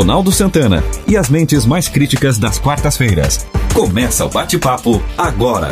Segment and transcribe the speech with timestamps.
[0.00, 3.44] Ronaldo Santana e as mentes mais críticas das quartas-feiras.
[3.74, 5.68] Começa o bate-papo agora.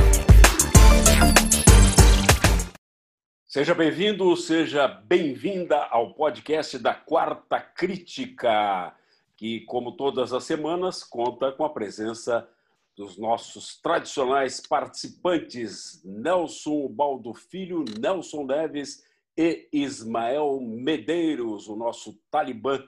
[3.47, 8.95] Seja bem-vindo, seja bem-vinda ao podcast da Quarta Crítica,
[9.35, 12.47] que, como todas as semanas, conta com a presença
[12.95, 19.03] dos nossos tradicionais participantes, Nelson Baldo Filho, Nelson Neves
[19.35, 22.79] e Ismael Medeiros, o nosso talibã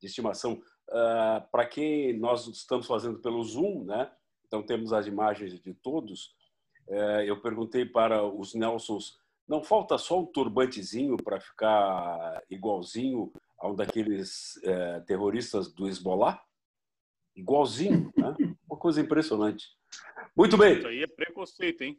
[0.00, 0.62] de estimação.
[0.88, 4.10] Uh, Para quem nós estamos fazendo pelo Zoom, né?
[4.46, 6.34] então temos as imagens de todos,
[6.88, 9.18] uh, eu perguntei para os Nelsons,
[9.48, 16.40] não falta só um turbantezinho para ficar igualzinho a um daqueles uh, terroristas do Hezbollah?
[17.34, 18.34] Igualzinho, né?
[18.68, 19.66] Uma coisa impressionante.
[20.36, 20.78] Muito bem.
[20.78, 21.98] Isso aí é preconceito, hein?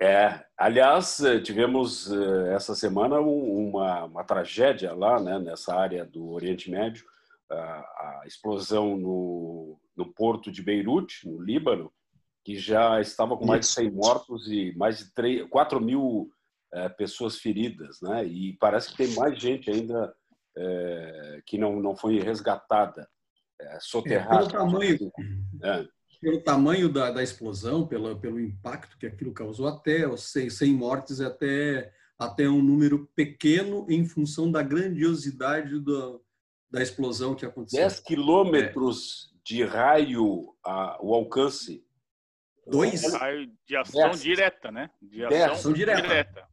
[0.00, 2.10] É, aliás, eh, tivemos
[2.52, 7.06] essa semana uma, uma tragédia lá, né, nessa área do Oriente Médio,
[7.54, 11.92] a, explosão no, no porto de Beirute, no Líbano,
[12.44, 16.30] que já estava com mais de 100 mortos e mais de 3, 4 mil
[16.72, 18.24] é, pessoas feridas, né?
[18.24, 20.14] E parece que tem mais gente ainda
[20.56, 23.08] é, que não, não foi resgatada,
[23.60, 24.46] é, soterrada.
[24.46, 25.12] pelo tamanho,
[26.20, 31.20] pelo tamanho da, da explosão, pelo, pelo impacto que aquilo causou, até 100, 100 mortes,
[31.20, 36.22] até, até um número pequeno em função da grandiosidade do,
[36.74, 37.80] da explosão que aconteceu.
[37.80, 39.38] 10 quilômetros é.
[39.44, 41.86] de raio a, o alcance.
[42.66, 43.02] Dois?
[43.64, 44.20] De ação Dez.
[44.20, 44.90] direta, né?
[45.00, 46.02] De ação, ação direta.
[46.02, 46.48] direta.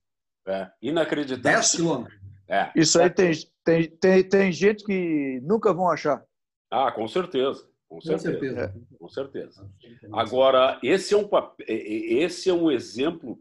[0.48, 1.60] É, inacreditável.
[1.60, 2.22] 10 quilômetros.
[2.48, 2.72] É.
[2.76, 3.32] Isso aí tem,
[3.64, 6.24] tem, tem, tem gente que nunca vão achar.
[6.70, 7.68] Ah, com certeza.
[7.90, 8.32] Com certeza.
[8.32, 8.82] Com certeza.
[9.00, 9.72] Com certeza.
[10.14, 11.28] Agora, esse é, um,
[11.68, 13.40] esse é um exemplo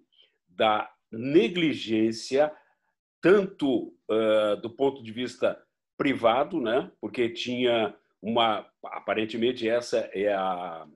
[0.48, 2.50] da negligência,
[3.20, 5.60] tanto uh, do ponto de vista
[6.00, 6.90] privado, né?
[6.98, 8.66] porque tinha uma.
[8.82, 10.88] Aparentemente, essa é a,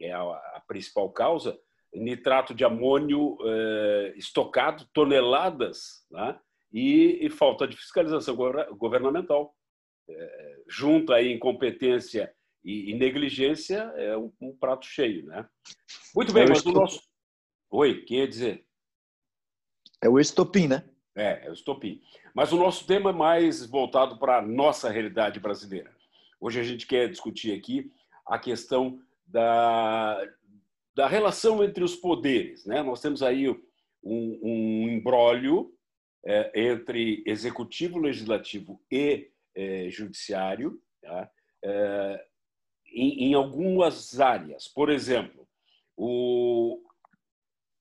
[0.00, 1.58] é a, principal causa:
[1.92, 6.38] nitrato de amônio uh, estocado, toneladas, né?
[6.72, 8.36] e, e falta de fiscalização
[8.76, 9.52] governamental.
[10.08, 12.32] É, junto aí incompetência
[12.64, 15.48] e, e negligência é um, um, prato cheio, né?
[16.14, 17.00] Muito bem, é mas o nosso...
[17.70, 18.66] Oi, quem ia dizer?
[20.02, 20.84] É o estopim, né?
[21.14, 22.00] É, é o estopim.
[22.34, 25.94] Mas o nosso tema é mais voltado para a nossa realidade brasileira.
[26.40, 27.92] Hoje a gente quer discutir aqui
[28.26, 30.20] a questão da,
[30.94, 32.64] da relação entre os poderes.
[32.64, 32.82] Né?
[32.82, 33.58] Nós temos aí um,
[34.02, 35.02] um
[36.24, 40.80] é, entre executivo, legislativo e é, judiciário.
[41.02, 41.30] Tá?
[41.62, 42.26] É,
[42.92, 44.68] em, em algumas áreas.
[44.68, 45.48] Por exemplo,
[45.96, 46.80] o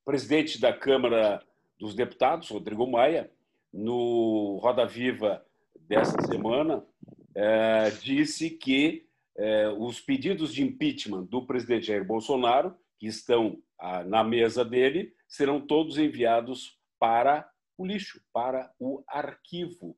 [0.05, 1.43] presidente da Câmara
[1.81, 3.31] dos Deputados, Rodrigo Maia,
[3.73, 5.43] no Roda Viva
[5.87, 6.85] dessa semana,
[7.33, 14.03] é, disse que é, os pedidos de impeachment do presidente Jair Bolsonaro, que estão ah,
[14.03, 19.97] na mesa dele, serão todos enviados para o lixo, para o arquivo.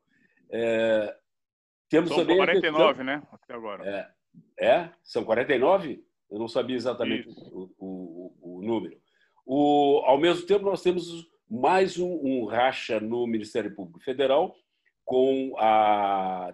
[0.49, 1.13] É,
[1.89, 3.27] temos São também 49, questão, né?
[3.29, 4.15] Até agora.
[4.57, 4.89] É, é?
[5.03, 6.01] São 49?
[6.31, 8.97] Eu não sabia exatamente o, o, o, número.
[9.45, 14.55] O, ao mesmo tempo, nós temos mais um, um racha no Ministério Público Federal
[15.05, 16.51] com a,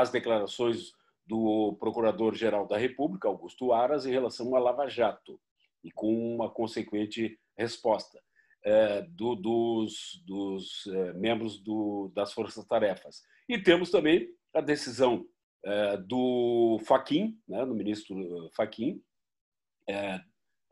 [0.00, 0.92] as declarações
[1.26, 5.38] do Procurador-Geral da República, Augusto Aras, em relação à Lava Jato,
[5.84, 8.18] e com uma consequente resposta
[8.64, 13.22] é, do, dos, dos é, membros do, das Forças Tarefas.
[13.46, 15.26] E temos também a decisão
[15.62, 18.16] é, do Faquim, né, do ministro
[18.56, 19.02] Faquim,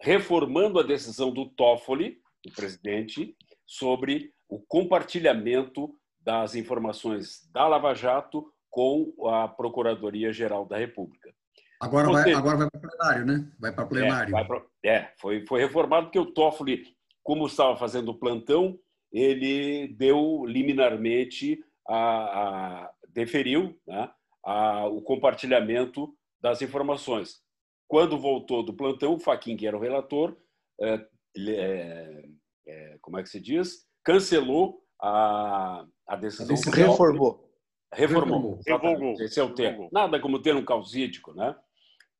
[0.00, 3.36] reformando a decisão do Toffoli, do presidente,
[3.68, 11.32] sobre o compartilhamento das informações da Lava Jato com a Procuradoria-Geral da República.
[11.80, 13.52] Agora vai, agora vai para plenário, né?
[13.60, 14.36] Vai para plenário.
[14.36, 16.84] É, pra, é, foi, foi reformado porque o Toffoli,
[17.22, 18.78] como estava fazendo o plantão,
[19.12, 24.10] ele deu liminarmente a, a deferiu né,
[24.44, 27.40] a, o compartilhamento das informações.
[27.86, 30.36] Quando voltou do plantão, o Faquin, que era o relator,
[30.80, 31.06] é,
[31.48, 32.27] é,
[32.68, 33.86] é, como é que se diz?
[34.04, 36.54] Cancelou a, a decisão.
[36.72, 37.48] Reformou.
[37.92, 38.60] Reformou.
[38.66, 39.14] Reformou.
[39.20, 39.88] Esse é o termo.
[39.90, 41.56] Nada como ter um causídico, né?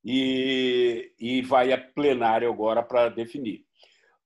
[0.05, 3.65] E, e vai a plenário agora para definir.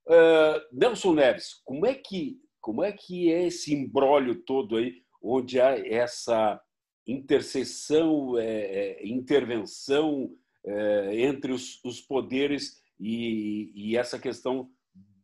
[0.07, 5.61] Uh, Nelson Neves, como é que como é que é esse embrólio todo aí, onde
[5.61, 6.63] há essa
[7.07, 10.31] interseção, é, é, intervenção
[10.65, 14.71] é, entre os, os poderes e, e, essa questão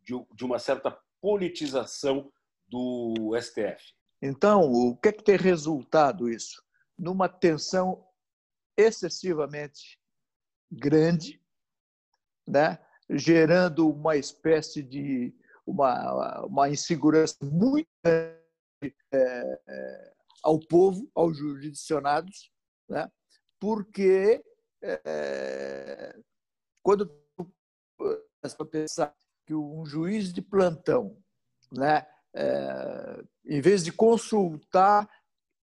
[0.09, 2.33] de, de, uma certa politização
[2.67, 3.95] do STF.
[4.23, 6.63] Então, o que é que tem resultado isso?
[6.99, 8.07] Numa tensão
[8.77, 10.01] excessivamente
[10.71, 11.43] grande,
[12.47, 12.79] né?
[13.11, 15.35] gerando uma espécie de
[15.67, 22.51] uma, uma insegurança muito grande é, ao povo, aos jurisdicionados,
[22.89, 23.11] né?
[23.61, 24.43] porque
[24.83, 26.19] é,
[26.83, 27.13] quando
[28.57, 29.15] para pensar
[29.49, 31.17] que um juiz de plantão,
[31.73, 35.09] né, é, em vez de consultar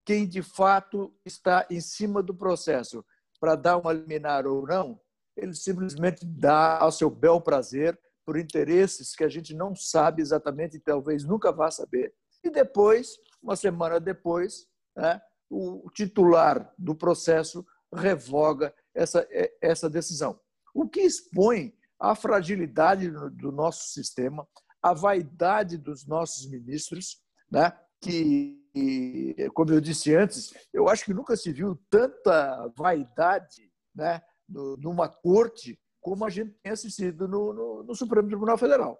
[0.04, 3.04] quem de fato está em cima do processo
[3.38, 5.00] para dar uma liminar ou não,
[5.36, 10.78] ele simplesmente dá ao seu bel prazer por interesses que a gente não sabe exatamente
[10.78, 12.12] e talvez nunca vá saber.
[12.42, 14.66] E depois, uma semana depois,
[14.96, 19.24] né, o titular do processo revoga essa,
[19.60, 20.40] essa decisão.
[20.74, 24.46] O que expõe a fragilidade do nosso sistema,
[24.82, 27.72] a vaidade dos nossos ministros, né?
[28.00, 34.20] que, como eu disse antes, eu acho que nunca se viu tanta vaidade né?
[34.48, 38.96] numa corte como a gente tem assistido no, no, no Supremo Tribunal Federal.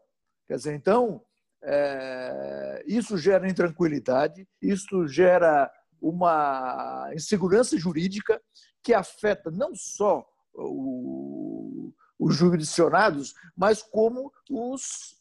[0.49, 1.23] Quer dizer, então,
[1.63, 5.71] é, isso gera intranquilidade, isso gera
[6.01, 8.41] uma insegurança jurídica
[8.83, 11.16] que afeta não só o,
[12.27, 15.17] os jurisdicionados, mas como os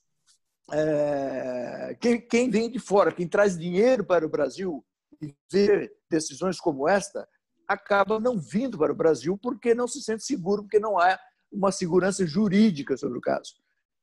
[0.72, 4.84] é, quem, quem vem de fora, quem traz dinheiro para o Brasil
[5.22, 7.28] e vê decisões como esta,
[7.68, 11.20] acaba não vindo para o Brasil porque não se sente seguro, porque não há
[11.52, 13.56] uma segurança jurídica sobre o caso.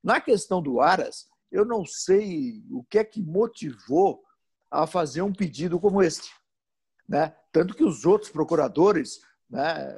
[0.02, 4.22] Na questão do Aras, eu não sei o que é que motivou
[4.70, 6.30] a fazer um pedido como este.
[7.08, 7.34] Né?
[7.52, 9.20] Tanto que os outros procuradores
[9.52, 9.94] né,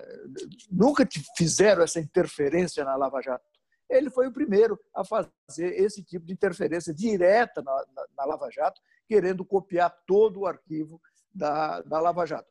[0.70, 3.44] nunca fizeram essa interferência na Lava Jato.
[3.88, 5.28] Ele foi o primeiro a fazer
[5.58, 11.00] esse tipo de interferência direta na, na, na Lava Jato, querendo copiar todo o arquivo
[11.32, 12.50] da, da Lava Jato.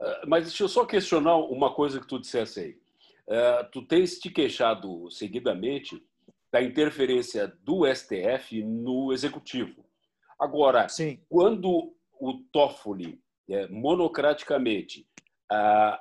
[0.00, 2.78] Ah, mas deixa eu só questionar uma coisa que tu dissesse aí.
[3.26, 6.00] Uh, tu tens te queixado seguidamente
[6.52, 9.84] da interferência do STF no executivo.
[10.38, 11.20] Agora, Sim.
[11.28, 15.08] quando o Toffoli, é, monocraticamente,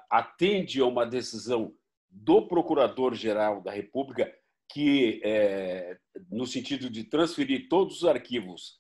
[0.10, 1.74] atende a uma decisão
[2.10, 4.34] do Procurador-Geral da República
[4.72, 5.98] que, é,
[6.30, 8.80] no sentido de transferir todos os arquivos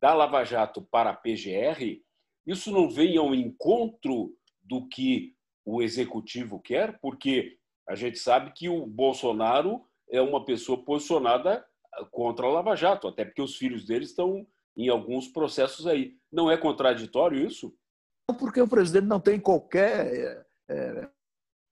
[0.00, 2.00] da Lava Jato para a PGR,
[2.46, 5.34] isso não vem ao encontro do que
[5.64, 7.58] o executivo quer, porque
[7.88, 11.64] a gente sabe que o Bolsonaro é uma pessoa posicionada
[12.10, 14.46] contra a Lava Jato, até porque os filhos dele estão
[14.76, 16.16] em alguns processos aí.
[16.30, 17.74] Não é contraditório isso?
[18.32, 21.08] Porque o presidente não tem qualquer é,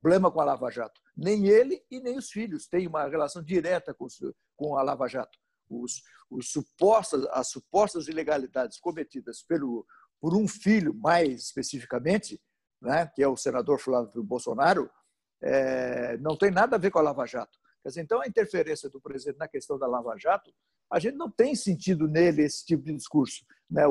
[0.00, 1.00] problema com a Lava Jato.
[1.16, 4.06] Nem ele e nem os filhos têm uma relação direta com,
[4.56, 5.38] com a Lava Jato.
[5.70, 9.86] Os, os supostas, as supostas ilegalidades cometidas pelo,
[10.20, 12.40] por um filho, mais especificamente,
[12.80, 14.90] né, que é o senador Flávio Bolsonaro,
[15.40, 17.58] é, não tem nada a ver com a Lava Jato.
[17.84, 20.52] Dizer, então, a interferência do presidente na questão da Lava Jato,
[20.90, 23.44] a gente não tem sentido nele esse tipo de discurso.
[23.72, 23.82] Né?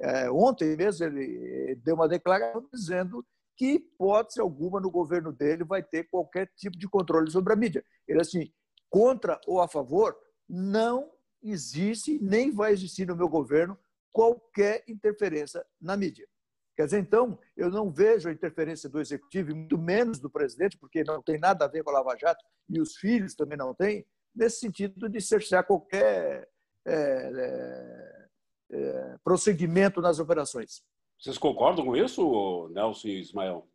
[0.00, 3.24] É, ontem mesmo ele deu uma declaração dizendo
[3.56, 7.84] que hipótese alguma no governo dele vai ter qualquer tipo de controle sobre a mídia.
[8.08, 8.50] Ele assim,
[8.88, 10.16] contra ou a favor,
[10.48, 11.10] não
[11.42, 13.78] existe nem vai existir no meu governo
[14.12, 16.26] qualquer interferência na mídia.
[16.76, 21.04] Quer dizer, então, eu não vejo a interferência do executivo, muito menos do presidente, porque
[21.04, 24.06] não tem nada a ver com a Lava Jato, e os filhos também não têm,
[24.34, 26.48] nesse sentido de cercear qualquer
[26.86, 28.28] é, é,
[28.70, 30.82] é, prosseguimento nas operações.
[31.18, 33.68] Vocês concordam com isso, Nelson e Ismael?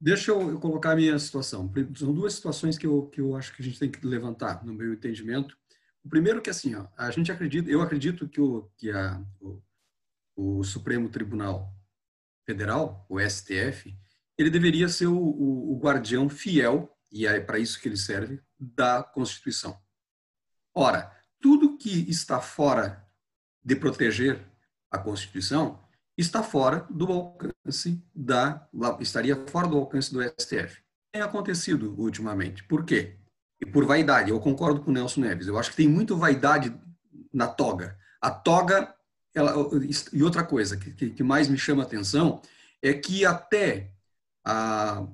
[0.00, 1.72] Deixa eu colocar a minha situação.
[1.96, 4.74] São duas situações que eu, que eu acho que a gente tem que levantar, no
[4.74, 5.56] meu entendimento.
[6.04, 9.62] O primeiro que assim, ó, a gente acredita, eu acredito que o, que a, o,
[10.36, 11.72] o Supremo Tribunal
[12.44, 13.96] Federal, o STF,
[14.36, 18.40] ele deveria ser o, o, o guardião fiel, e é para isso que ele serve,
[18.58, 19.80] da Constituição.
[20.74, 21.10] Ora,
[21.40, 23.03] tudo que está fora
[23.64, 24.40] de proteger
[24.90, 25.80] a Constituição
[26.16, 28.68] está fora do alcance da
[29.00, 30.82] estaria fora do alcance do STF.
[31.12, 32.62] Tem acontecido ultimamente.
[32.64, 33.16] Por quê?
[33.60, 34.30] E por vaidade.
[34.30, 35.46] Eu concordo com o Nelson Neves.
[35.46, 36.74] Eu acho que tem muito vaidade
[37.32, 37.98] na toga.
[38.20, 38.94] A toga
[39.34, 39.52] ela,
[40.12, 42.40] e outra coisa que, que mais me chama a atenção
[42.80, 43.92] é que até
[44.44, 45.04] a,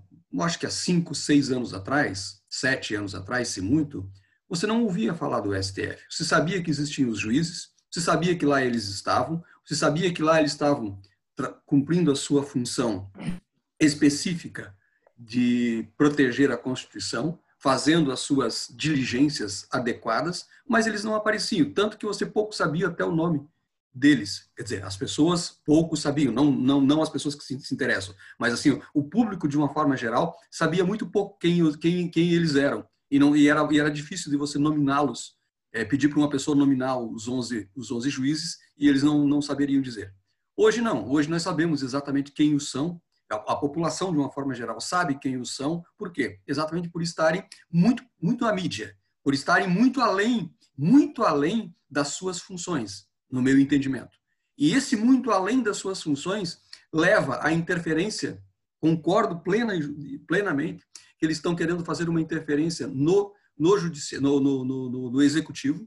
[0.40, 4.11] acho que há cinco, seis anos atrás, sete anos atrás, se muito,
[4.49, 6.04] você não ouvia falar do STF.
[6.11, 10.23] Você sabia que existiam os juízes, você sabia que lá eles estavam, você sabia que
[10.23, 11.00] lá eles estavam
[11.66, 13.11] cumprindo a sua função
[13.78, 14.75] específica
[15.18, 22.06] de proteger a Constituição, fazendo as suas diligências adequadas, mas eles não apareciam, tanto que
[22.06, 23.47] você pouco sabia até o nome
[23.92, 24.49] deles.
[24.56, 28.14] Quer dizer, as pessoas pouco sabiam, não, não, não as pessoas que se, se, interessam,
[28.38, 32.54] mas assim, o público, de uma forma geral, sabia muito pouco quem, quem, quem eles
[32.54, 32.87] eram.
[33.11, 35.35] E, não, e, era, e era difícil de você nominá-los,
[35.73, 39.41] é, pedir para uma pessoa nominar os 11, os 11 juízes e eles não, não
[39.41, 40.15] saberiam dizer.
[40.57, 43.00] Hoje não, hoje nós sabemos exatamente quem os são,
[43.31, 46.39] a, a população, de uma forma geral, sabe quem os são, por quê?
[46.47, 52.41] Exatamente por estarem muito, muito à mídia, por estarem muito além, muito além das suas
[52.41, 54.19] funções no meu entendimento.
[54.59, 56.61] E esse muito além das suas funções
[56.93, 58.43] leva à interferência,
[58.81, 59.73] concordo plena,
[60.27, 60.85] plenamente,
[61.19, 65.87] que eles estão querendo fazer uma interferência no, no, judici no, no, no, no executivo,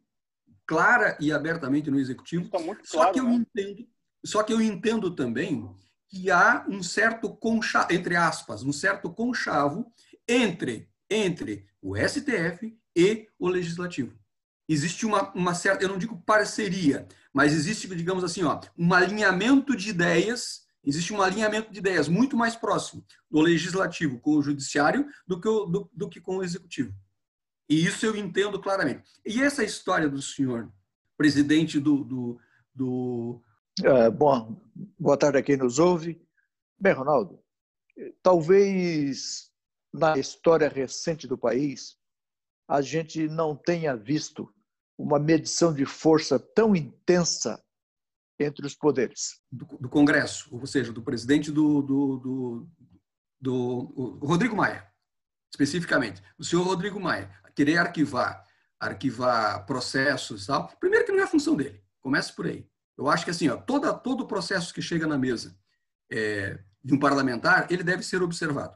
[0.66, 2.48] clara e abertamente no executivo.
[2.50, 3.34] Claro, só que eu né?
[3.34, 3.88] entendo,
[4.24, 5.68] só que eu entendo também
[6.08, 9.92] que há um certo concha, entre aspas, um certo conchavo
[10.28, 14.18] entre entre o STF e o legislativo.
[14.68, 19.76] Existe uma, uma certa, eu não digo parceria, mas existe, digamos assim, ó, um alinhamento
[19.76, 25.06] de ideias, existe um alinhamento de ideias muito mais próximo do legislativo com o judiciário
[25.28, 26.94] do que, o, do, do que com o executivo.
[27.74, 29.10] E isso eu entendo claramente.
[29.26, 30.72] E essa história do senhor
[31.18, 32.04] presidente do.
[32.04, 32.40] do,
[32.72, 33.42] do...
[33.84, 34.62] É, bom,
[35.00, 36.22] boa tarde a quem nos ouve.
[36.80, 37.44] Bem, Ronaldo,
[38.22, 39.52] talvez
[39.92, 41.98] na história recente do país
[42.68, 44.54] a gente não tenha visto
[44.96, 47.60] uma medição de força tão intensa
[48.40, 49.42] entre os poderes.
[49.52, 52.68] Do, do Congresso, ou seja, do presidente do, do, do,
[53.42, 54.93] do Rodrigo Maia,
[55.54, 56.22] especificamente.
[56.38, 58.44] O senhor Rodrigo Maia, querer arquivar,
[58.80, 62.68] arquivar processos tal, primeiro que não é a função dele, começa por aí.
[62.98, 65.56] Eu acho que assim, ó, toda, todo o processo que chega na mesa
[66.12, 68.76] é, de um parlamentar, ele deve ser observado.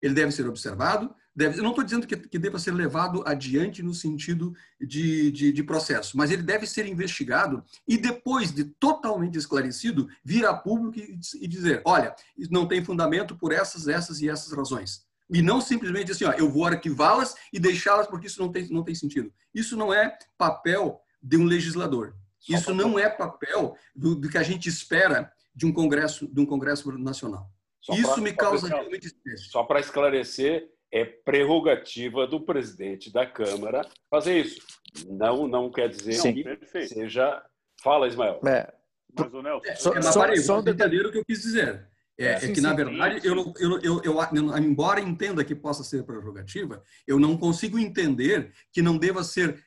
[0.00, 3.82] Ele deve ser observado, deve, eu não estou dizendo que, que deva ser levado adiante
[3.82, 9.38] no sentido de, de, de, processo, mas ele deve ser investigado e depois de totalmente
[9.38, 12.14] esclarecido, vir a público e, e dizer, olha,
[12.50, 15.03] não tem fundamento por essas, essas e essas razões.
[15.30, 18.84] E não simplesmente assim, ó, eu vou arquivá-las e deixá-las porque isso não tem, não
[18.84, 19.32] tem sentido.
[19.54, 22.14] Isso não é papel de um legislador.
[22.38, 26.40] Só isso não é papel do, do, que a gente espera de um congresso, de
[26.40, 27.50] um congresso nacional.
[27.80, 33.86] Só isso pra, me causa realmente Só para esclarecer, é prerrogativa do presidente da Câmara
[34.10, 34.60] fazer isso.
[35.08, 36.34] Não, não quer dizer Sim.
[36.34, 36.94] que Perfeito.
[36.94, 37.42] seja.
[37.82, 38.40] Fala, Ismael.
[38.46, 38.72] É.
[39.18, 39.66] Mas o Nelson.
[39.66, 41.88] É, só, só, só um detalhe o que eu quis dizer.
[42.18, 45.44] É, é, sim, é que, sim, na verdade, sim, eu, eu, eu, eu, embora entenda
[45.44, 49.64] que possa ser prerrogativa, eu não consigo entender que não deva ser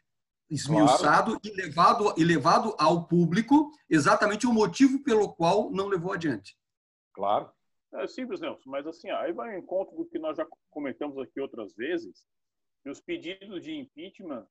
[0.50, 1.42] esmiuçado claro.
[1.44, 6.58] e, levado, e levado ao público exatamente o motivo pelo qual não levou adiante.
[7.14, 7.52] Claro.
[7.94, 11.40] É simples, Nelson, mas assim, aí vai ao encontro do que nós já comentamos aqui
[11.40, 12.26] outras vezes,
[12.84, 14.46] que os pedidos de impeachment,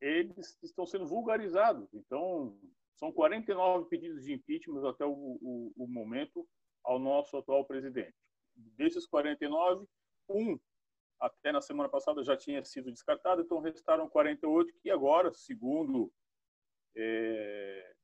[0.00, 1.92] eles estão sendo vulgarizados.
[1.92, 2.56] Então,
[2.96, 6.46] são 49 pedidos de impeachment até o, o, o momento
[6.84, 8.14] ao nosso atual presidente.
[8.54, 9.86] Desses 49,
[10.28, 10.58] um
[11.18, 16.10] até na semana passada já tinha sido descartado, então restaram 48 que agora, segundo
[16.96, 17.94] é,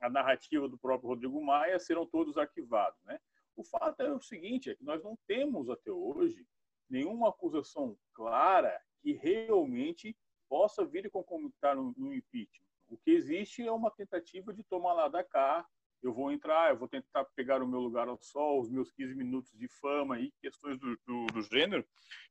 [0.00, 3.02] a narrativa do próprio Rodrigo Maia, serão todos arquivados.
[3.04, 3.18] Né?
[3.56, 6.46] O fato é o seguinte, é que nós não temos até hoje
[6.88, 10.16] nenhuma acusação clara que realmente
[10.48, 12.66] possa vir e concomitar no, no impeachment.
[12.88, 15.66] O que existe é uma tentativa de tomar lá da cá
[16.06, 19.14] eu vou entrar, eu vou tentar pegar o meu lugar ao sol, os meus 15
[19.14, 21.84] minutos de fama e questões do, do, do gênero,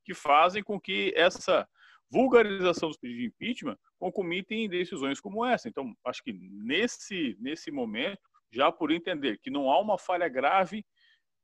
[0.04, 1.68] que fazem com que essa
[2.10, 5.68] vulgarização dos pedidos de impeachment concomitem em decisões como essa.
[5.68, 10.86] Então, acho que nesse, nesse momento, já por entender que não há uma falha grave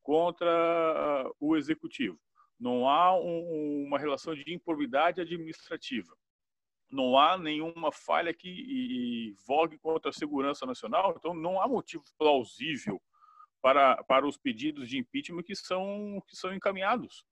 [0.02, 2.18] contra o executivo,
[2.58, 6.16] não há um, uma relação de improbidade administrativa,
[6.92, 13.02] não há nenhuma falha que vogue contra a segurança nacional, então não há motivo plausível
[13.62, 17.24] para, para os pedidos de impeachment que são, que são encaminhados.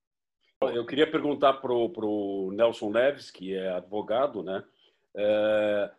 [0.61, 4.63] Eu queria perguntar para o Nelson Leves, que é advogado, né?
[5.15, 5.91] É,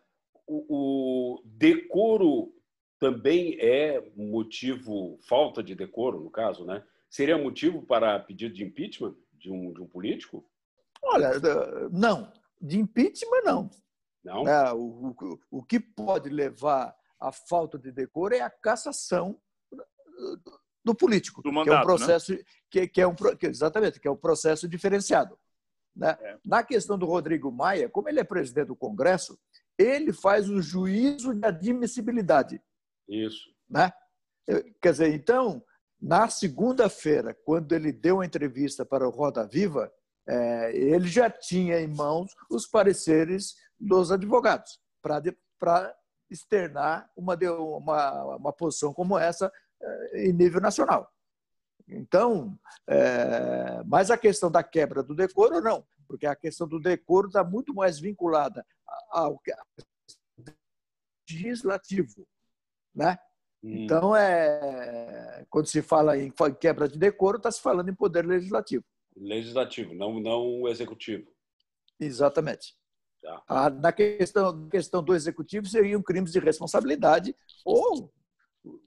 [0.47, 2.53] o, o, decoro
[2.99, 6.83] também é motivo, falta de decoro, no caso, né?
[7.09, 10.45] Seria motivo para pedido de impeachment de um, de um político?
[11.01, 11.31] Olha,
[11.91, 12.31] não.
[12.61, 13.69] De impeachment, não.
[14.23, 14.47] Não?
[14.47, 19.39] É, o, o, o que pode levar à falta de decoro é a cassação
[20.83, 22.39] do político, do mandato, que é um processo né?
[22.69, 25.37] que, que, é um que, exatamente que é um processo diferenciado.
[25.95, 26.17] Né?
[26.21, 26.37] É.
[26.45, 29.39] Na questão do Rodrigo Maia, como ele é presidente do Congresso,
[29.77, 32.61] ele faz o juízo de admissibilidade.
[33.07, 33.51] Isso.
[33.69, 33.91] Né?
[34.81, 35.63] Quer dizer, então,
[35.99, 39.91] na segunda-feira, quando ele deu uma entrevista para o Roda Viva,
[40.27, 45.95] é, ele já tinha em mãos os pareceres dos advogados para
[46.29, 49.51] externar uma, uma, uma posição como essa
[49.81, 51.11] eh, em nível nacional.
[51.87, 57.27] Então, é, mas a questão da quebra do decoro, não, porque a questão do decoro
[57.27, 58.65] está muito mais vinculada
[59.09, 59.41] ao
[61.29, 62.27] legislativo,
[62.93, 63.17] né?
[63.63, 63.83] Hum.
[63.83, 68.85] Então, é, quando se fala em quebra de decoro, está se falando em poder legislativo.
[69.15, 71.31] Legislativo, não, não executivo.
[71.99, 72.75] Exatamente.
[73.21, 73.43] Tá.
[73.47, 78.11] Ah, na questão, questão do executivo, seriam crimes de responsabilidade ou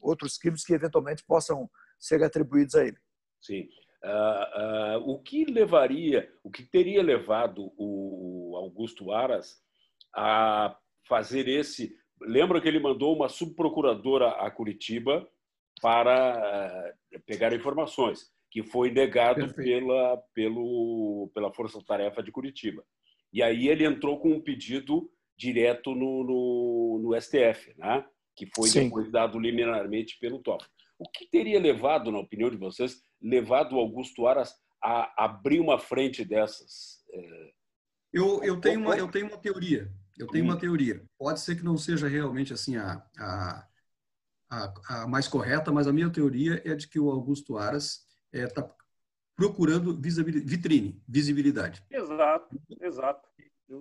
[0.00, 2.96] outros crimes que eventualmente possam ser atribuídos a ele.
[3.40, 3.68] Sim.
[4.04, 9.62] Uh, uh, o que levaria, o que teria levado o Augusto Aras
[10.14, 10.76] a
[11.08, 11.96] fazer esse?
[12.20, 15.26] Lembra que ele mandou uma subprocuradora a Curitiba
[15.80, 22.84] para uh, pegar informações, que foi negado pela, pelo, pela Força Tarefa de Curitiba.
[23.32, 28.06] E aí ele entrou com um pedido direto no, no, no STF, né?
[28.36, 28.84] que foi Sim.
[28.84, 30.64] depois dado liminarmente pelo TOF.
[30.96, 35.76] O que teria levado, na opinião de vocês, levado o Augusto Aras a abrir uma
[35.76, 37.02] frente dessas?
[37.12, 37.50] É,
[38.12, 39.90] eu, eu, tenho, uma, eu tenho uma teoria.
[40.16, 40.58] Eu tenho uma hum.
[40.58, 41.04] teoria.
[41.18, 43.68] Pode ser que não seja realmente assim a, a,
[44.48, 48.04] a, a mais correta, mas a minha teoria é de que o Augusto Aras
[48.42, 48.70] está é,
[49.36, 51.82] procurando vitrine, visibilidade.
[51.90, 53.28] Exato, exato.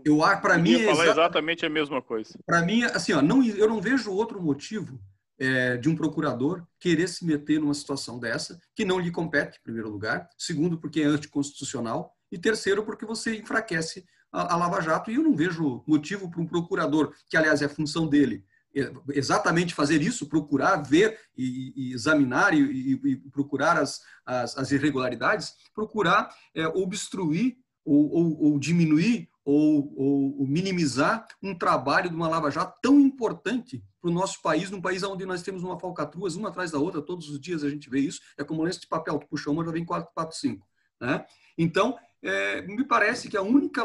[0.06, 2.40] Eu, para mim é falar exatamente a mesma coisa.
[2.46, 5.00] Para mim, assim, ó, não, eu não vejo outro motivo
[5.38, 9.64] é, de um procurador querer se meter numa situação dessa que não lhe compete, em
[9.64, 15.12] primeiro lugar, segundo porque é anticonstitucional e terceiro porque você enfraquece a, a Lava Jato
[15.12, 18.46] e eu não vejo motivo para um procurador que aliás é função dele
[19.10, 25.54] exatamente fazer isso, procurar ver e, e examinar e, e, procurar as, as, as, irregularidades,
[25.74, 29.94] procurar é, obstruir ou, ou, ou diminuir ou,
[30.40, 35.04] ou, minimizar um trabalho de uma lava-jato tão importante para o nosso país, num país
[35.04, 38.00] onde nós temos uma falcatruas, uma atrás da outra, todos os dias a gente vê
[38.00, 40.66] isso, é como lenço de papel, tu puxa uma, já vem quatro, quatro, cinco.
[41.00, 41.26] Né?
[41.58, 43.84] Então, é, me parece que a única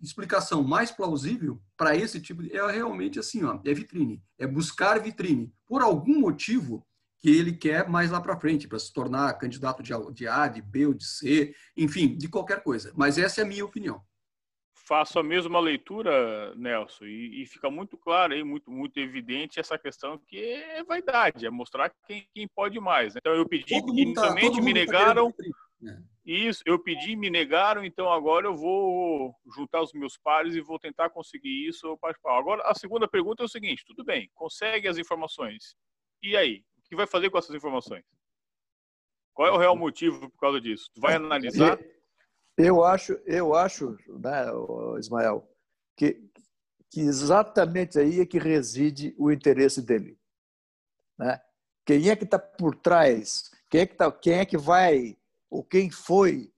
[0.00, 5.00] explicação mais plausível para esse tipo de, é realmente assim, ó, é vitrine, é buscar
[5.00, 5.52] vitrine.
[5.66, 6.86] Por algum motivo
[7.18, 10.86] que ele quer mais lá para frente, para se tornar candidato de, A, de B
[10.86, 12.92] ou de C, enfim, de qualquer coisa.
[12.96, 14.00] Mas essa é a minha opinião.
[14.72, 19.76] Faço a mesma leitura, Nelson, e, e fica muito claro aí, muito, muito evidente essa
[19.76, 23.14] questão que é vaidade, é mostrar quem, quem pode mais.
[23.14, 25.30] Então eu pedi, tá- inicialmente tá, me negaram.
[25.32, 25.44] Tá
[26.30, 30.78] isso, eu pedi, me negaram, então agora eu vou juntar os meus pares e vou
[30.78, 31.98] tentar conseguir isso.
[32.26, 35.74] Agora, a segunda pergunta é o seguinte: tudo bem, consegue as informações.
[36.22, 36.62] E aí?
[36.76, 38.04] O que vai fazer com essas informações?
[39.32, 40.90] Qual é o real motivo por causa disso?
[40.92, 41.78] Tu vai analisar?
[42.58, 44.46] Eu acho, eu acho, né,
[44.98, 45.48] Ismael,
[45.96, 46.20] que,
[46.90, 50.18] que exatamente aí é que reside o interesse dele.
[51.16, 51.40] Né?
[51.86, 53.50] Quem é que está por trás?
[53.70, 55.16] Quem é que, tá, quem é que vai
[55.50, 56.52] ou quem foi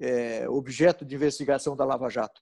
[0.00, 2.40] é, objeto de investigação da Lava Jato.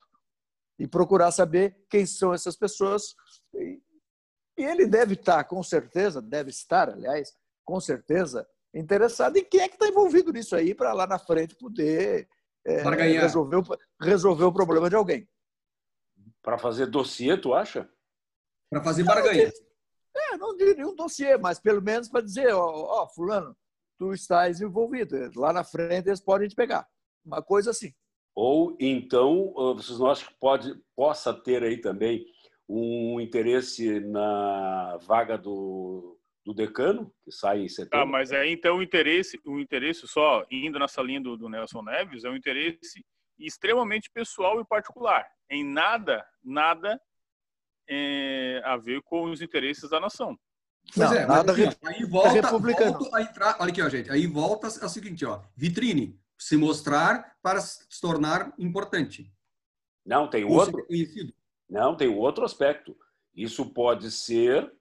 [0.79, 3.15] E procurar saber quem são essas pessoas.
[3.55, 3.83] E
[4.57, 9.75] ele deve estar, com certeza, deve estar, aliás, com certeza, interessado em quem é que
[9.75, 12.29] está envolvido nisso aí para lá na frente poder
[12.65, 12.83] é,
[13.21, 13.65] resolver, o,
[14.01, 15.29] resolver o problema de alguém.
[16.43, 17.89] Para fazer dossiê, tu acha?
[18.71, 19.53] Para fazer barganha.
[20.17, 23.57] É, não diria um dossiê, mas pelo menos para dizer, ó, ó, fulano,
[24.01, 25.31] tu estás envolvido.
[25.37, 26.89] Lá na frente eles podem te pegar.
[27.23, 27.93] Uma coisa assim.
[28.35, 32.25] Ou então, vocês não acham que pode, possa ter aí também
[32.67, 37.99] um interesse na vaga do, do decano, que sai em setembro?
[37.99, 41.83] Ah, mas aí então o interesse, o interesse só, indo nessa linha do, do Nelson
[41.83, 43.05] Neves, é um interesse
[43.39, 45.27] extremamente pessoal e particular.
[45.51, 46.99] Em nada, nada
[47.87, 50.39] é, a ver com os interesses da nação.
[50.95, 53.57] Pois não, é, nada assim, ó, aí volta, volta a entrar.
[53.61, 54.11] Olha aqui, ó, gente.
[54.11, 55.43] Aí volta é o seguinte, ó.
[55.57, 56.19] Vitrine.
[56.37, 59.33] Se mostrar para se tornar importante.
[60.05, 60.85] Não, tem outro.
[60.87, 61.33] Conhecido.
[61.69, 62.97] Não, tem outro aspecto.
[63.35, 64.73] Isso pode ser,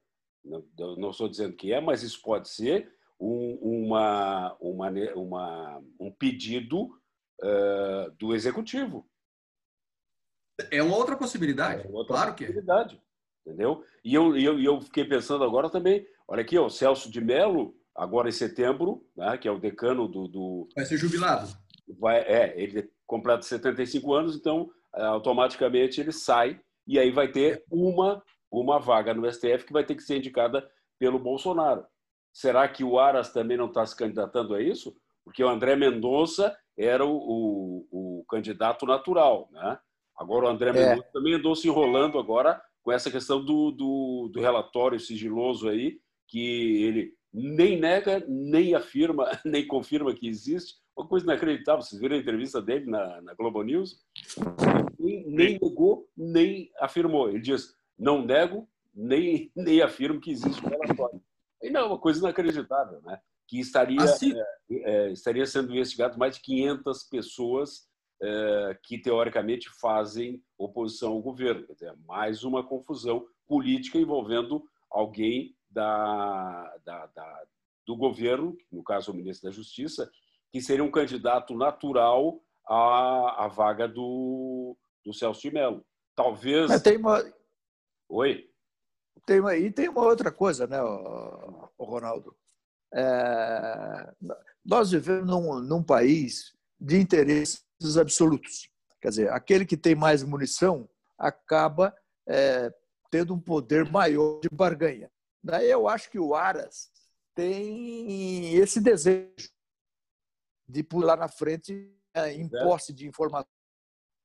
[0.43, 6.85] não, estou dizendo que é, mas isso pode ser um, uma, uma, uma, um pedido
[7.43, 9.07] uh, do executivo.
[10.71, 11.88] É uma outra possibilidade.
[11.88, 12.95] É outra claro possibilidade.
[12.95, 13.08] que é
[13.49, 13.83] entendeu?
[14.03, 17.75] E eu, eu, eu fiquei pensando agora também, olha aqui, ó, o Celso de Mello,
[17.95, 20.69] agora em setembro, né, que é o decano do, do...
[20.75, 21.49] Vai ser jubilado.
[21.99, 27.63] Vai, é, ele completa 75 anos, então é, automaticamente ele sai e aí vai ter
[27.69, 31.85] uma, uma vaga no STF que vai ter que ser indicada pelo Bolsonaro.
[32.31, 34.95] Será que o Aras também não está se candidatando a isso?
[35.23, 37.15] Porque o André Mendonça era o,
[37.91, 39.77] o, o candidato natural, né?
[40.15, 40.73] Agora o André é.
[40.73, 45.99] Mendonça também andou se enrolando agora com essa questão do, do, do relatório sigiloso aí,
[46.28, 50.80] que ele nem nega, nem afirma, nem confirma que existe.
[50.97, 51.84] Uma coisa inacreditável.
[51.84, 54.04] Vocês viram a entrevista dele na, na Globo News?
[54.97, 57.30] Nem, nem negou, nem afirmou.
[57.30, 61.21] Ele diz: não nego, nem, nem afirmo que existe um relatório.
[61.62, 63.19] E não, é uma coisa inacreditável, né?
[63.47, 64.34] Que estaria, assim...
[64.36, 67.88] é, é, estaria sendo investigado mais de 500 pessoas
[68.84, 71.65] que, teoricamente, fazem oposição ao governo.
[71.65, 77.43] Quer dizer, mais uma confusão política envolvendo alguém da, da, da,
[77.86, 80.12] do governo, no caso o ministro da Justiça,
[80.51, 85.86] que seria um candidato natural à, à vaga do, do Celso de Mello.
[86.15, 86.69] Talvez.
[86.69, 87.23] Mas tem uma...
[88.10, 88.49] Oi?
[89.25, 90.77] Tem uma, e tem uma outra coisa, né,
[91.79, 92.36] Ronaldo?
[92.91, 94.12] É,
[94.65, 96.97] nós vivemos num, num país de
[97.97, 98.69] absolutos.
[99.01, 101.95] Quer dizer, aquele que tem mais munição acaba
[102.27, 102.73] é,
[103.09, 105.11] tendo um poder maior de barganha.
[105.43, 106.89] Daí eu acho que o Aras
[107.33, 109.49] tem esse desejo
[110.67, 113.47] de pular na frente é, em posse de informações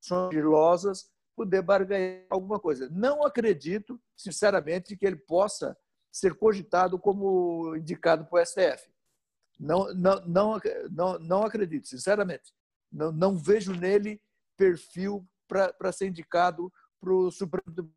[0.01, 2.89] sigilosas, poder barganhar alguma coisa.
[2.91, 5.77] Não acredito, sinceramente, que ele possa
[6.13, 8.93] ser cogitado como indicado para o STF.
[9.59, 12.53] Não, não, não, não, não acredito, sinceramente.
[12.95, 14.23] Não, não vejo nele
[14.57, 17.93] perfil para ser indicado para o Supremo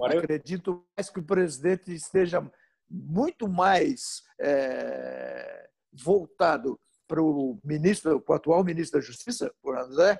[0.00, 2.40] Acredito mais que o presidente esteja
[2.88, 10.18] muito mais é, voltado para o ministro, para o atual ministro da Justiça, por André,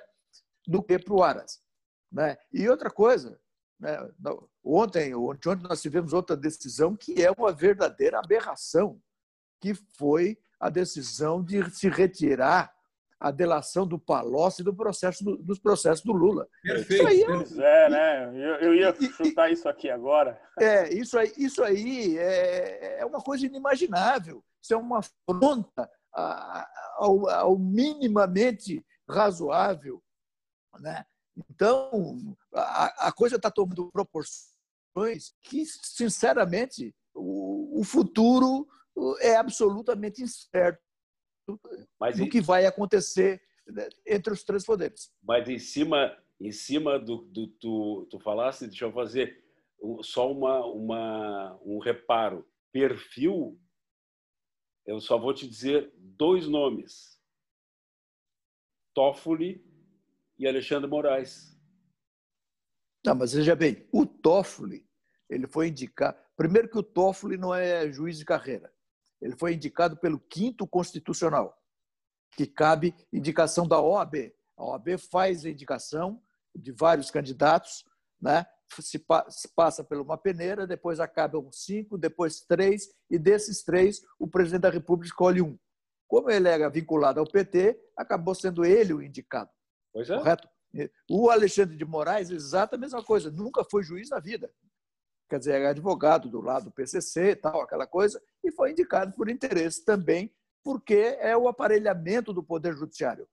[0.67, 1.61] do que para o Aras.
[2.11, 2.37] Né?
[2.51, 3.39] E outra coisa,
[3.79, 3.97] né?
[4.63, 9.01] ontem, ontem, ontem nós tivemos outra decisão que é uma verdadeira aberração,
[9.61, 12.75] que foi a decisão de se retirar
[13.19, 16.47] a delação do Palocci do processo do, dos processos do Lula.
[16.63, 17.09] Perfeito.
[17.09, 18.25] Isso aí é, é né?
[18.33, 20.39] Eu, eu ia chutar isso aqui agora.
[20.57, 24.43] É, isso aí, isso aí é, é uma coisa inimaginável.
[24.61, 30.01] Isso é uma afronta ao, ao minimamente razoável.
[30.79, 31.03] Né?
[31.49, 38.67] Então, a, a coisa está tomando proporções que, sinceramente, o, o futuro
[39.21, 40.81] é absolutamente incerto.
[41.99, 42.29] Mas do em...
[42.29, 45.11] que vai acontecer né, entre os três poderes.
[45.23, 49.43] Mas em cima, em cima do, do tu, tu falaste, deixa eu fazer
[50.01, 52.45] só uma, uma, um reparo.
[52.71, 53.59] Perfil,
[54.85, 57.19] eu só vou te dizer dois nomes:
[58.93, 59.65] Toffoli
[60.37, 61.57] e Alexandre Moraes.
[63.05, 64.87] Não, mas veja bem, o Toffoli,
[65.29, 66.15] ele foi indicar.
[66.35, 68.71] Primeiro que o Toffoli não é juiz de carreira.
[69.21, 71.57] Ele foi indicado pelo quinto constitucional,
[72.35, 74.33] que cabe indicação da OAB.
[74.57, 76.21] A OAB faz a indicação
[76.55, 77.85] de vários candidatos,
[78.21, 78.45] né?
[78.79, 78.99] se,
[79.55, 84.69] passa por uma peneira, depois acabam cinco, depois três, e desses três, o presidente da
[84.69, 85.57] República escolhe um.
[86.07, 89.49] Como ele era vinculado ao PT, acabou sendo ele o indicado.
[89.91, 90.17] Pois é.
[90.17, 90.47] Correto?
[91.09, 94.51] O Alexandre de Moraes, exata a mesma coisa, nunca foi juiz na vida
[95.29, 99.29] quer dizer, era advogado do lado do PCC, tal, aquela coisa, e foi indicado por
[99.29, 103.29] interesse também, porque é o aparelhamento do Poder Judiciário.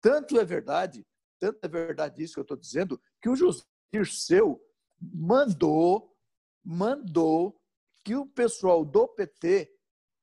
[0.00, 1.04] Tanto é verdade,
[1.38, 4.60] tanto é verdade isso que eu estou dizendo, que o José Dirceu
[5.00, 6.14] mandou,
[6.64, 7.60] mandou
[8.04, 9.70] que o pessoal do PT,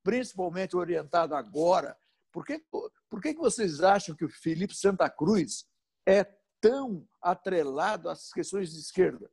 [0.02, 1.96] principalmente orientado agora,
[2.32, 2.64] por que,
[3.08, 5.66] por que vocês acham que o Felipe Santa Cruz
[6.06, 6.24] é
[6.60, 9.30] tão atrelado às questões de esquerda?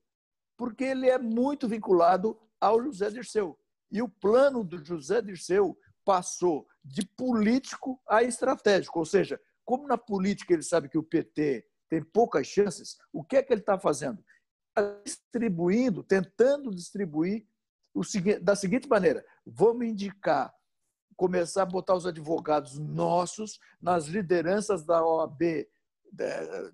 [0.62, 3.58] Porque ele é muito vinculado ao José Dirceu.
[3.92, 9.98] E o plano do José Dirceu passou de político a estratégico, ou seja, como na
[9.98, 13.80] política ele sabe que o PT tem poucas chances, o que é que ele está
[13.80, 14.24] fazendo?
[14.70, 17.44] Está distribuindo, tentando distribuir
[17.92, 18.04] o
[18.40, 20.54] da seguinte maneira: vamos indicar,
[21.18, 25.68] começar a botar os advogados nossos nas lideranças da OAB,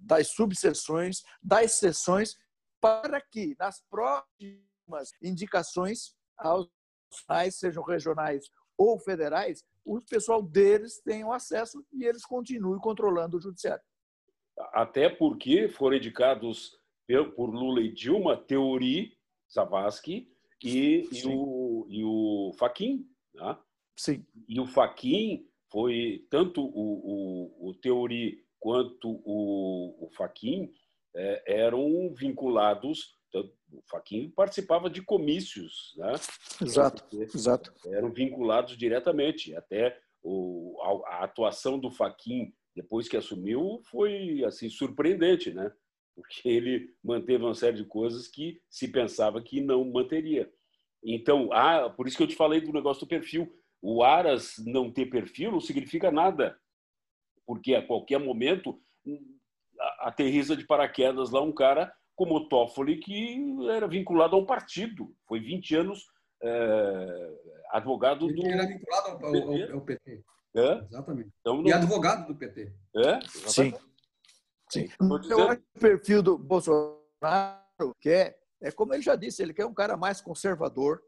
[0.01, 2.35] das subseções, das sessões,
[2.81, 6.69] para que nas próximas indicações aos
[7.51, 8.45] sejam regionais
[8.77, 13.83] ou federais, o pessoal deles tenham acesso e eles continuem controlando o judiciário.
[14.73, 16.77] Até porque foram indicados
[17.35, 19.17] por Lula e Dilma Teori,
[19.51, 20.29] Zavascki
[20.63, 23.07] e, e, o, e o Faquin.
[23.33, 23.57] Né?
[23.95, 24.25] Sim.
[24.47, 30.71] E o Faquin foi tanto o, o, o Teori quanto o, o Faquin
[31.45, 33.15] eram vinculados.
[33.71, 36.13] O Faquinho participava de comícios, né?
[36.61, 37.73] Exato, exato.
[37.87, 39.53] Eram vinculados diretamente.
[39.55, 45.71] Até o, a, a atuação do Faquinho depois que assumiu foi assim surpreendente, né?
[46.17, 50.51] porque ele manteve uma série de coisas que se pensava que não manteria.
[51.03, 53.53] Então, ah, por isso que eu te falei do negócio do perfil.
[53.79, 56.59] O Aras não ter perfil não significa nada,
[57.45, 58.81] porque a qualquer momento
[59.99, 65.15] aterriza de paraquedas lá um cara como o Toffoli, que era vinculado a um partido.
[65.27, 66.05] Foi 20 anos
[66.41, 67.33] é,
[67.71, 68.47] advogado Ele do.
[68.47, 70.23] era vinculado ao, ao, ao PT.
[70.55, 70.85] É?
[70.89, 71.29] Exatamente.
[71.39, 72.73] Então, E advogado do PT.
[72.95, 73.19] É?
[73.47, 73.73] Sim.
[74.69, 74.89] Sim.
[75.29, 77.61] Eu acho que o perfil do Bolsonaro
[78.01, 81.01] quer, é como ele já disse, ele quer um cara mais conservador,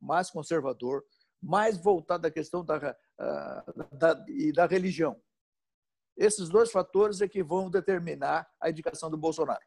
[0.00, 1.04] mais conservador,
[1.40, 5.16] mais voltado à questão da, ah, da, e da religião.
[6.16, 9.60] Esses dois fatores é que vão determinar a indicação do Bolsonaro,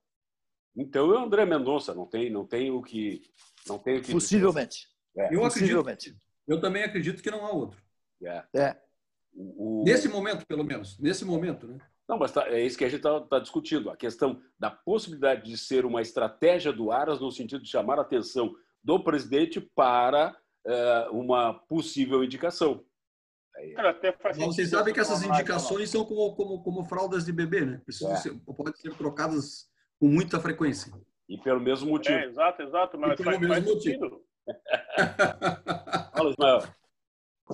[0.75, 3.21] Então é o André Mendonça, não tem, não tem o que.
[3.67, 4.87] Não tem o que possivelmente.
[5.17, 6.15] É, Eu acredito, Possivelmente.
[6.47, 7.81] eu também acredito que não há outro.
[8.23, 8.43] é.
[8.53, 8.77] É.
[9.37, 10.97] O- o- Nesse momento, pelo menos.
[10.99, 11.77] Nesse momento, né?
[12.07, 13.89] Não, mas tá- é isso que a gente está discutindo.
[13.89, 18.03] A questão da possibilidade de ser uma estratégia do Aras no sentido de chamar a
[18.03, 22.71] atenção do presidente para eh, uma possível indicação.
[22.73, 23.44] Cara, até faz Mas
[24.35, 27.81] vocês sabem que essa essas indicações são como, como, como fraldas de bebê, né?
[27.85, 28.17] Precisam É.
[28.17, 30.91] ser, podem ser trocadas com muita frequência.
[31.27, 32.15] E pelo mesmo motivo.
[32.17, 34.21] É, exato, exato, mas E pelo faz, faz mesmo sentido.
[36.15, 36.59] Fala, Ismael.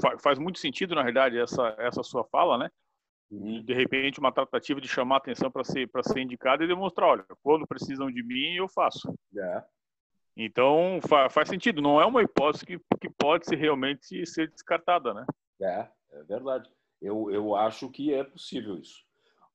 [0.01, 2.69] Fa- Faz muito sentido, na realidade, essa, essa sua fala, né?
[3.29, 3.63] Uhum.
[3.63, 7.07] De repente, uma tratativa de chamar a atenção para ser, para ser indicado e demonstrar,
[7.09, 9.13] olha, quando precisam de mim, eu faço.
[9.37, 9.63] É.
[10.35, 11.81] Então, fa- faz sentido.
[11.81, 15.25] Não é uma hipótese que, que pode ser realmente ser descartada, né?
[15.61, 16.69] É, é verdade.
[17.01, 19.03] Eu, eu acho que é possível isso.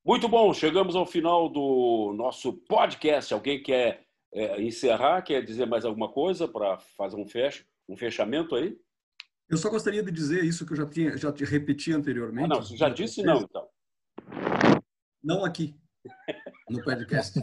[0.04, 3.34] Muito bom, chegamos ao final do nosso podcast.
[3.34, 8.54] Alguém quer é, encerrar, quer dizer mais alguma coisa para fazer um, fecho, um fechamento
[8.54, 8.78] aí?
[9.48, 12.46] Eu só gostaria de dizer isso que eu já, tinha, já te repeti anteriormente.
[12.46, 13.68] Ah, não, você já disse não, então.
[15.22, 15.76] Não aqui,
[16.68, 17.40] no podcast.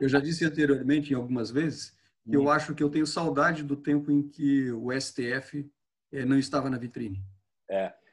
[0.00, 1.96] Eu já disse anteriormente, em algumas vezes,
[2.28, 5.68] que eu acho que eu tenho saudade do tempo em que o STF
[6.12, 7.24] eh, não estava na vitrine.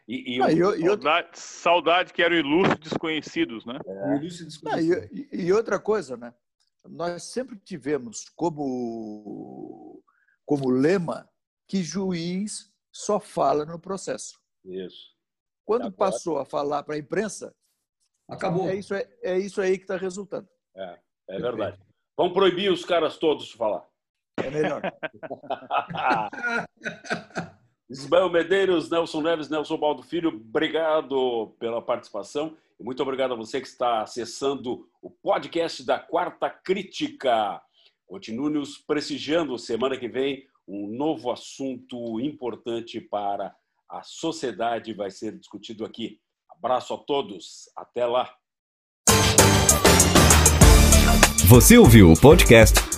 [0.07, 3.79] E, e Ah, eu- Saudade, saudade que eram ilustres desconhecidos, né?
[4.21, 5.09] Ilúcio Ah, Desconhecido.
[5.11, 6.33] e, e- e outra coisa, né?
[6.85, 10.01] Nós sempre tivemos como,
[10.45, 11.27] como lema
[11.67, 14.39] que juiz só fala no processo.
[14.63, 15.15] Isso.
[15.65, 17.53] Quando Agora- passou a falar para a imprensa,
[18.29, 18.69] Acabou.
[18.69, 20.47] é isso, aí- é isso aí que está resultando.
[20.75, 21.77] É verdade.
[22.15, 23.85] Vamos proibir os caras todos de falar.
[24.37, 24.81] É melhor.
[27.89, 33.61] Ismael Medeiros, Nelson Neves, Nelson Baldo Filho, obrigado pela participação e muito obrigado a você
[33.61, 37.61] que está acessando o podcast da Quarta Crítica.
[38.05, 39.57] Continue nos prestigiando.
[39.57, 43.55] Semana que vem, um novo assunto importante para
[43.89, 46.19] a sociedade vai ser discutido aqui.
[46.49, 47.69] Abraço a todos.
[47.75, 48.35] Até lá.
[51.47, 52.96] Você ouviu o podcast